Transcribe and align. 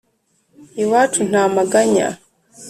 Iwacu 0.83 1.19
nta 1.29 1.43
maganya 1.55 2.07